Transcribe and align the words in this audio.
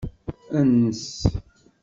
Ens. 0.61 0.99